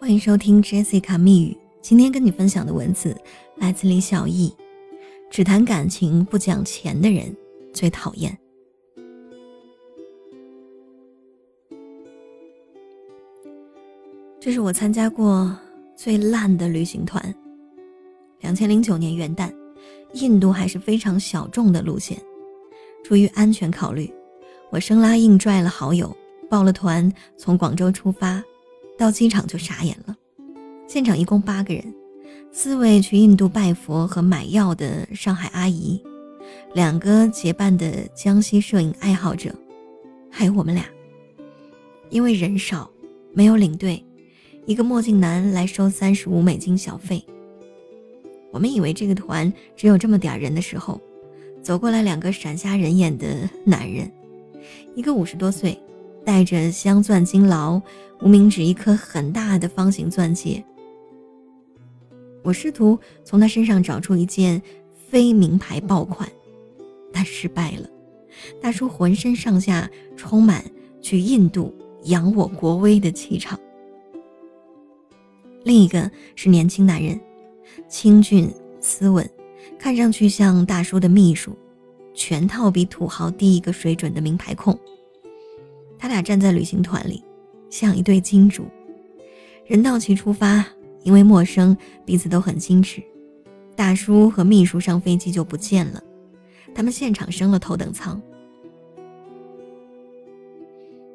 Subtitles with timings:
[0.00, 1.54] 欢迎收听 Jessica 密语。
[1.82, 3.14] 今天跟你分享的文字
[3.56, 4.50] 来自李小艺。
[5.30, 7.36] 只谈感情不讲钱的人
[7.74, 8.36] 最讨厌。
[14.40, 15.54] 这是我参加过
[15.94, 17.22] 最烂的旅行团。
[18.40, 19.52] 两千零九年元旦，
[20.14, 22.18] 印度还是非常小众的路线。
[23.04, 24.10] 出于安全考虑，
[24.70, 26.16] 我生拉硬拽了好友，
[26.48, 28.42] 报了团，从广州出发。
[29.00, 30.14] 到机场就傻眼了，
[30.86, 31.82] 现场一共八个人，
[32.52, 35.98] 四位去印度拜佛和买药的上海阿姨，
[36.74, 39.54] 两个结伴的江西摄影爱好者，
[40.30, 40.84] 还有我们俩。
[42.10, 42.90] 因为人少，
[43.32, 44.04] 没有领队，
[44.66, 47.24] 一个墨镜男来收三十五美金小费。
[48.52, 51.00] 我们以为这个团只有这么点人的时候，
[51.62, 54.12] 走过来两个闪瞎人眼的男人，
[54.94, 55.80] 一个五十多岁。
[56.30, 57.82] 带着镶钻金劳，
[58.20, 60.64] 无名指一颗很大的方形钻戒。
[62.44, 64.62] 我试图从他身上找出一件
[65.08, 66.30] 非名牌爆款，
[67.12, 67.88] 但失败了。
[68.62, 70.64] 大叔浑身上下充满
[71.02, 73.58] 去印度扬我国威的气场。
[75.64, 77.20] 另一个是年轻男人，
[77.88, 79.28] 清俊斯文，
[79.80, 81.58] 看上去像大叔的秘书，
[82.14, 84.78] 全套比土豪低一个水准的名牌控。
[86.00, 87.22] 他俩站在旅行团里，
[87.68, 88.64] 像一对金主。
[89.66, 90.64] 人到齐出发，
[91.02, 93.02] 因为陌生，彼此都很矜持。
[93.76, 96.02] 大叔和秘书上飞机就不见了，
[96.74, 98.20] 他们现场升了头等舱。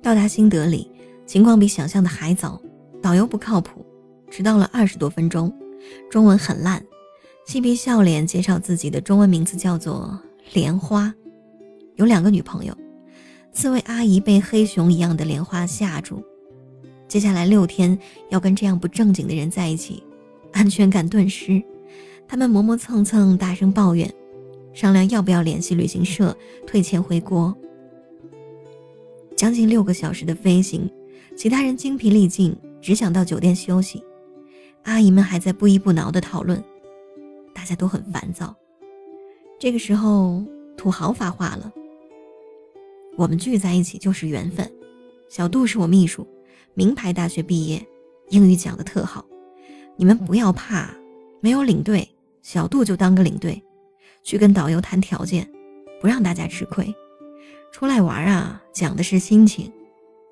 [0.00, 0.88] 到达新德里，
[1.26, 2.60] 情况比想象的还早。
[3.02, 3.84] 导游不靠谱，
[4.30, 5.52] 迟到了二十多分钟，
[6.08, 6.80] 中文很烂，
[7.46, 10.18] 嬉皮笑脸介绍自己的中文名字叫做
[10.52, 11.12] 莲花，
[11.96, 12.76] 有两个女朋友。
[13.60, 16.22] 四位阿姨被黑熊一样的莲花吓住，
[17.08, 20.00] 接下来六天要跟这样不正经的人在一起，
[20.52, 21.60] 安全感顿失。
[22.28, 24.08] 他们磨磨蹭蹭，大声抱怨，
[24.72, 26.36] 商量要不要联系旅行社
[26.68, 27.52] 退钱回国。
[29.36, 30.88] 将近六个小时的飞行，
[31.36, 34.00] 其他人精疲力尽，只想到酒店休息。
[34.84, 36.62] 阿姨们还在不依不挠的讨论，
[37.52, 38.54] 大家都很烦躁。
[39.58, 40.44] 这个时候，
[40.76, 41.72] 土豪发话了。
[43.18, 44.70] 我们聚在一起就是缘分。
[45.28, 46.24] 小杜是我秘书，
[46.74, 47.84] 名牌大学毕业，
[48.28, 49.26] 英语讲的特好。
[49.96, 50.94] 你们不要怕，
[51.40, 52.08] 没有领队，
[52.42, 53.60] 小杜就当个领队，
[54.22, 55.50] 去跟导游谈条件，
[56.00, 56.94] 不让大家吃亏。
[57.72, 59.72] 出来玩啊，讲的是心情，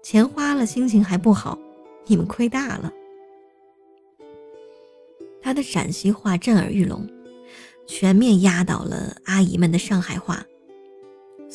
[0.00, 1.58] 钱花了心情还不好，
[2.06, 2.92] 你们亏大了。
[5.42, 7.04] 他的陕西话震耳欲聋，
[7.84, 10.46] 全面压倒了阿姨们的上海话。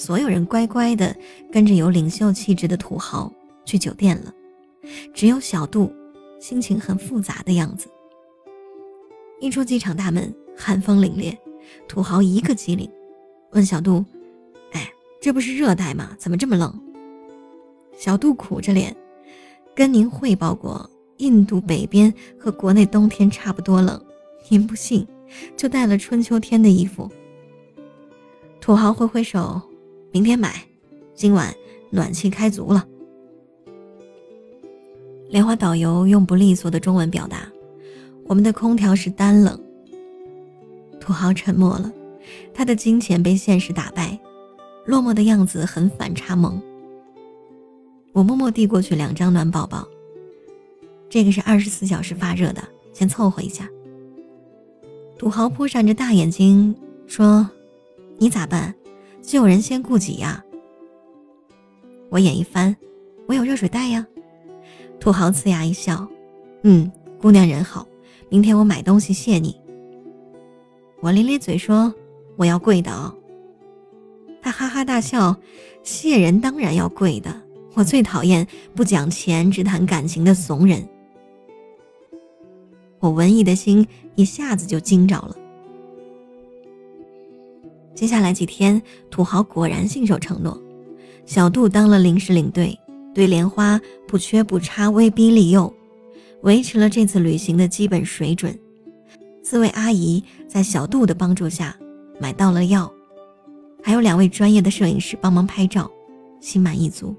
[0.02, 1.16] 所有人乖乖的
[1.52, 3.32] 跟着有领袖气质的土豪
[3.64, 4.34] 去酒店了，
[5.14, 5.94] 只有小杜
[6.40, 7.88] 心情很复杂的样子。
[9.40, 11.38] 一出机场大门，寒风凛冽，
[11.88, 12.90] 土豪一个机灵，
[13.52, 14.04] 问小杜
[14.74, 14.92] ：“哎，
[15.22, 16.16] 这不是热带吗？
[16.18, 16.74] 怎么这么冷？”
[17.96, 18.98] 小杜苦着脸，
[19.76, 24.04] 跟您汇报过，印度北边和国内冬天差不多冷，
[24.50, 25.08] 您不信，
[25.56, 27.08] 就带了春秋天的衣服。
[28.60, 29.62] 土豪挥挥手。
[30.14, 30.54] 明天买，
[31.16, 31.56] 今晚
[31.90, 32.86] 暖气开足了。
[35.30, 37.50] 莲花导游用不利索的中文表达
[38.28, 39.58] ：“我们的空调是单冷。”
[41.00, 41.90] 土豪沉默了，
[42.54, 44.20] 他的金钱被现实打败，
[44.86, 46.62] 落寞的样子很反差萌。
[48.12, 49.88] 我默默递过去两张暖宝宝，
[51.10, 52.62] 这个是二十四小时发热的，
[52.92, 53.66] 先凑合一下。
[55.18, 56.76] 土豪扑闪着大眼睛
[57.08, 57.50] 说
[58.20, 58.76] ：“你咋办？”
[59.22, 60.44] 救人先顾己呀！
[62.10, 62.76] 我眼一翻，
[63.28, 64.06] 我有热水袋呀。
[65.00, 66.08] 土豪呲牙一笑，
[66.64, 67.88] 嗯，姑娘人好，
[68.30, 69.56] 明天我买东西谢你。
[71.02, 71.94] 我咧咧嘴说
[72.36, 73.16] 我要贵的哦。
[74.42, 75.36] 他哈哈大笑，
[75.84, 77.42] 谢人当然要贵的，
[77.74, 78.46] 我最讨厌
[78.76, 80.88] 不讲钱只谈感情的怂人。
[83.00, 85.36] 我文艺的心一下子就惊着了。
[88.02, 88.82] 接下来几天，
[89.12, 90.60] 土豪果然信守承诺，
[91.24, 92.76] 小杜当了临时领队，
[93.14, 95.72] 对莲花不缺不差，威逼利诱，
[96.42, 98.58] 维持了这次旅行的基本水准。
[99.44, 101.78] 四位阿姨在小杜的帮助下
[102.20, 102.92] 买到了药，
[103.84, 105.88] 还有两位专业的摄影师帮忙拍照，
[106.40, 107.16] 心满意足。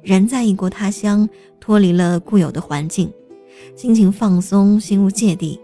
[0.00, 1.28] 人在异国他乡，
[1.60, 3.12] 脱离了固有的环境，
[3.76, 5.60] 心情放松，心无芥蒂，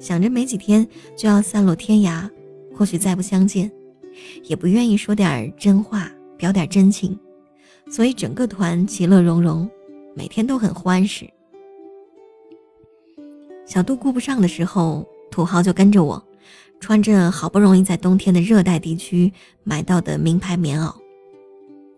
[0.00, 2.26] 想着没几天就要散落天涯。
[2.82, 3.70] 或许再不相见，
[4.42, 7.16] 也不愿意说点真话，表点真情，
[7.88, 9.70] 所以整个团其乐融融，
[10.16, 11.30] 每天都很欢实。
[13.64, 16.20] 小杜顾不上的时候，土豪就跟着我，
[16.80, 19.32] 穿着好不容易在冬天的热带地区
[19.62, 20.92] 买到的名牌棉袄。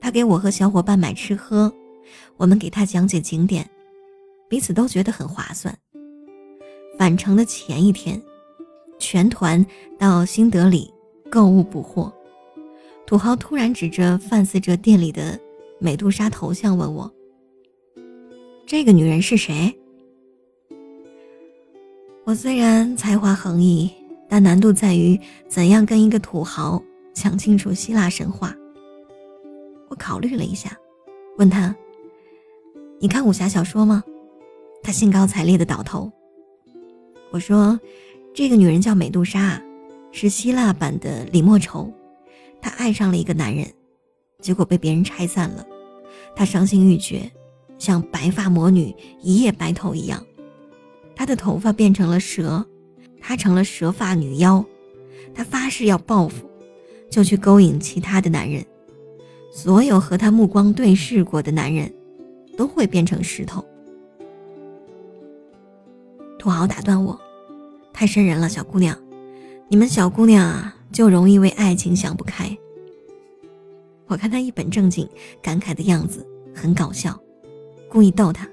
[0.03, 1.73] 他给我和小伙伴买吃喝，
[2.37, 3.67] 我们给他讲解景点，
[4.51, 5.75] 彼此都觉得很划算。
[6.99, 8.21] 返程的前一天，
[8.99, 9.65] 全团
[9.99, 10.93] 到新德里
[11.31, 12.13] 购物补货。
[13.07, 15.39] 土豪突然指着范思哲店里的
[15.79, 17.13] 美杜莎头像问我
[18.67, 19.75] ：“这个女人是谁？”
[22.25, 23.91] 我虽然才华横溢，
[24.29, 26.83] 但难度在于怎样跟一个土豪
[27.13, 28.55] 讲清楚希腊神话。
[29.89, 30.75] 我考虑了一下，
[31.37, 31.77] 问他
[32.99, 34.03] ：“你看武侠小说吗？”
[34.83, 36.11] 他兴高采烈的倒头。
[37.31, 37.79] 我说
[38.35, 39.63] ：“这个女人叫美杜莎，
[40.11, 41.89] 是希腊版的李莫愁。
[42.61, 43.65] 她爱上了一个男人，
[44.41, 45.65] 结果被别人拆散了。
[46.35, 47.31] 她伤心欲绝，
[47.79, 48.93] 像白发魔女
[49.23, 50.21] 一夜白头一样。”
[51.15, 52.67] 她的头发变成了蛇，
[53.21, 54.65] 她成了蛇发女妖。
[55.33, 56.51] 她发誓要报复，
[57.09, 58.67] 就去勾引其他的男人。
[59.53, 61.89] 所有和她目光对视过的男人，
[62.57, 63.65] 都会变成石头。
[66.37, 67.17] 土豪打断我
[67.95, 68.99] ：“太瘆人了，小姑娘，
[69.69, 72.55] 你们小姑娘啊，就容易为爱情想不开。”
[74.07, 75.09] 我看他一本正经、
[75.41, 77.19] 感慨的样子，很搞笑，
[77.89, 78.49] 故意逗他：“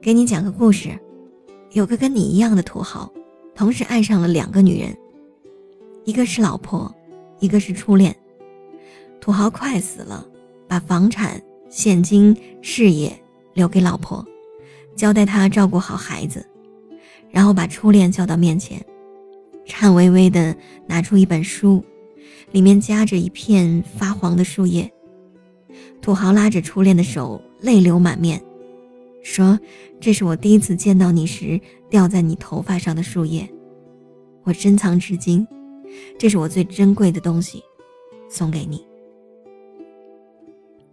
[0.00, 0.96] 给你讲个故事。”
[1.72, 3.10] 有个跟你一样的土豪，
[3.54, 4.96] 同时爱上了两个女人，
[6.04, 6.94] 一个是老婆，
[7.40, 8.14] 一个是初恋。
[9.20, 10.26] 土豪快死了，
[10.68, 13.12] 把房产、现金、事业
[13.52, 14.24] 留给老婆，
[14.94, 16.46] 交代她照顾好孩子，
[17.30, 18.84] 然后把初恋叫到面前，
[19.64, 20.56] 颤巍巍地
[20.86, 21.84] 拿出一本书，
[22.52, 24.90] 里面夹着一片发黄的树叶。
[26.00, 28.40] 土豪拉着初恋的手，泪流满面。
[29.22, 29.58] 说
[30.00, 33.48] ：“这是我第一次见到你时掉在你头发上的树叶，
[34.44, 35.46] 我珍藏至今。
[36.16, 37.60] 这是我最珍贵的东西，
[38.30, 38.86] 送给你。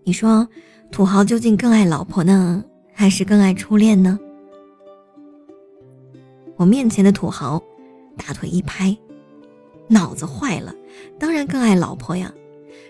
[0.03, 0.47] 你说，
[0.91, 4.19] 土豪究竟更爱老婆呢，还是更爱初恋呢？”
[6.55, 7.61] 我面前的土豪
[8.17, 8.95] 大腿一拍
[9.89, 10.73] ：“脑子坏了，
[11.19, 12.33] 当然更爱老婆呀！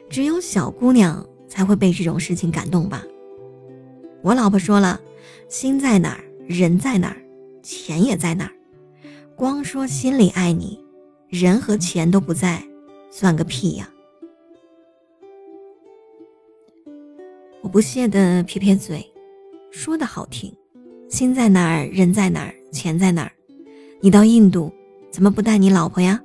[0.09, 3.03] 只有小姑娘才会被这种事情感动吧？”
[4.21, 4.99] 我老婆说了。
[5.49, 7.17] 心在哪儿，人在哪儿，
[7.61, 8.51] 钱也在哪儿。
[9.35, 10.83] 光说心里爱你，
[11.27, 12.63] 人和钱都不在，
[13.11, 13.87] 算个屁呀！
[17.61, 19.05] 我不屑的撇撇嘴，
[19.69, 20.51] 说的好听，
[21.07, 23.31] 心在哪儿，人在哪儿，钱在哪儿。
[24.03, 24.69] 你到印度
[25.09, 26.21] 怎么不带你老婆呀？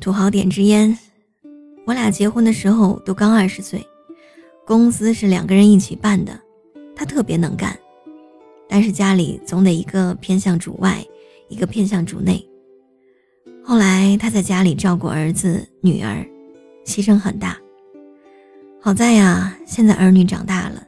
[0.00, 0.98] 土豪点支烟，
[1.86, 3.80] 我俩结婚的时候都刚二十岁。
[4.66, 6.36] 公司是两个人一起办的，
[6.96, 7.78] 他特别能干，
[8.68, 11.06] 但是家里总得一个偏向主外，
[11.48, 12.44] 一个偏向主内。
[13.62, 16.26] 后来他在家里照顾儿子女儿，
[16.84, 17.56] 牺牲很大。
[18.80, 20.84] 好在呀，现在儿女长大了，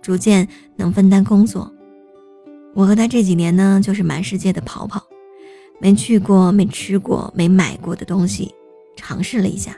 [0.00, 1.70] 逐渐能分担工作。
[2.74, 5.02] 我和他这几年呢，就是满世界的跑跑，
[5.80, 8.54] 没去过、没吃过、没买过的东西，
[8.96, 9.76] 尝试了一下。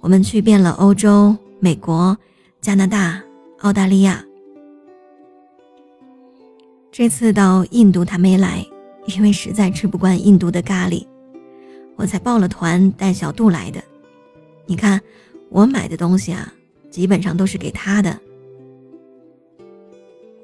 [0.00, 2.16] 我们去遍了欧洲、美国。
[2.60, 3.22] 加拿大、
[3.60, 4.24] 澳大利亚，
[6.90, 8.66] 这次到印度他没来，
[9.06, 11.06] 因为实在吃不惯印度的咖喱，
[11.94, 13.80] 我才报了团带小杜来的。
[14.66, 15.00] 你看，
[15.50, 16.52] 我买的东西啊，
[16.90, 18.18] 基本上都是给他的。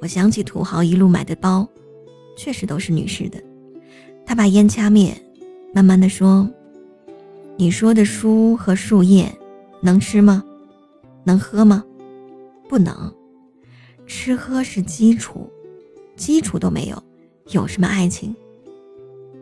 [0.05, 1.67] 我想起土豪一路买的包，
[2.37, 3.43] 确实都是女士的。
[4.27, 5.17] 他把烟掐灭，
[5.73, 6.47] 慢慢的说
[7.57, 9.35] ：“你说的书和树叶，
[9.81, 10.45] 能吃吗？
[11.25, 11.83] 能喝吗？”
[12.69, 13.11] 不能，
[14.07, 15.51] 吃喝是基础，
[16.17, 17.03] 基础都没有，
[17.53, 18.37] 有什么爱情？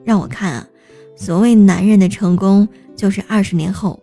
[0.05, 0.69] 让我看啊，
[1.17, 4.01] 所谓男人的成功，就是二十年后，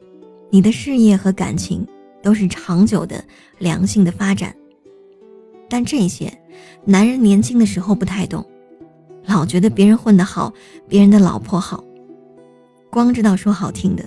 [0.49, 1.87] 你的事业和感情
[2.21, 3.23] 都是长久的、
[3.59, 4.53] 良性的发展。
[5.69, 6.29] 但这些，
[6.85, 8.45] 男人年轻的时候不太懂，
[9.25, 10.53] 老觉得别人混得好，
[10.87, 11.83] 别人的老婆好，
[12.89, 14.03] 光知道说好听的，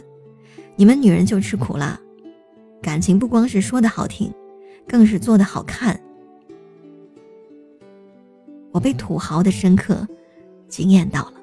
[0.77, 1.99] 你们女人就吃苦啦。
[2.81, 4.33] 感情不光是说的好听。
[4.85, 5.99] 更是做的好看，
[8.73, 10.07] 我被土豪的深刻
[10.69, 11.35] 惊艳到了。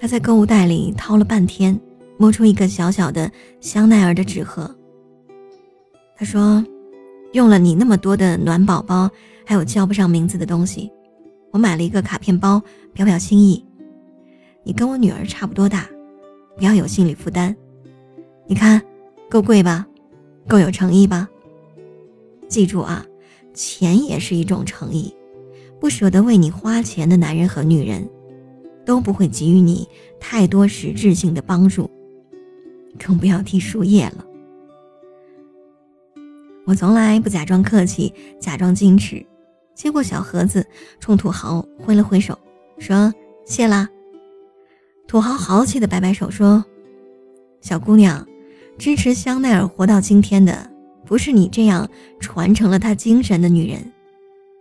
[0.00, 1.80] 他在购物袋里掏了半天，
[2.18, 4.68] 摸出一个小小的香奈儿的纸盒。
[6.16, 6.62] 他说
[7.36, 9.10] ：“用了你那么多的暖宝宝，
[9.44, 10.90] 还有叫不上名字的东西，
[11.52, 12.62] 我买了一个卡片包，
[12.94, 13.62] 表表心意。
[14.64, 15.86] 你跟我女儿差不多大，
[16.56, 17.54] 不要有心理负担。
[18.46, 18.80] 你看，
[19.28, 19.86] 够贵吧？”
[20.48, 21.28] 够有诚意吧？
[22.48, 23.04] 记住啊，
[23.52, 25.14] 钱也是一种诚意。
[25.78, 28.08] 不舍得为你花钱的男人和女人，
[28.86, 29.86] 都不会给予你
[30.18, 31.90] 太多实质性的帮助，
[32.98, 34.24] 更不要提输液了。
[36.66, 39.24] 我从来不假装客气，假装矜持，
[39.72, 40.66] 接过小盒子，
[40.98, 42.36] 冲土豪挥了挥手，
[42.76, 43.14] 说
[43.46, 43.88] 谢啦。
[45.06, 46.64] 土豪豪气的摆摆手说
[47.62, 48.26] ：“小姑娘，
[48.76, 50.68] 支持香奈儿活到今天的，
[51.04, 53.92] 不是你这样传承了她精神的女人，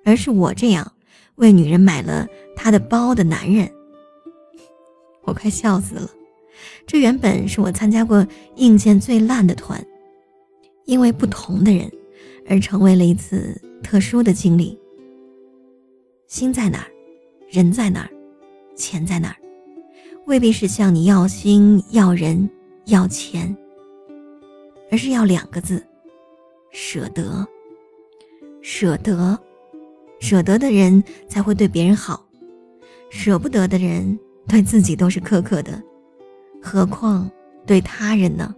[0.03, 0.89] 而是我这样。”
[1.37, 3.69] 为女人买了她的包的男人，
[5.23, 6.09] 我快笑死了。
[6.87, 9.85] 这原本是我参加过硬件最烂的团，
[10.85, 11.91] 因为不同的人
[12.47, 14.79] 而成为了一次特殊的经历。
[16.27, 16.87] 心在哪儿，
[17.49, 18.09] 人在哪儿，
[18.75, 19.35] 钱在哪儿，
[20.25, 22.49] 未必是向你要心、要人、
[22.85, 23.55] 要钱，
[24.91, 25.85] 而是要两个字：
[26.71, 27.45] 舍得。
[28.61, 29.39] 舍得。
[30.19, 32.25] 舍得的人才会对别人好，
[33.11, 35.79] 舍不得的人对自己都是苛刻的，
[36.61, 37.29] 何况
[37.67, 38.55] 对他人呢？